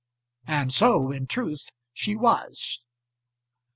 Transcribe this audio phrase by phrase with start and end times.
[0.47, 2.81] And so in truth she was.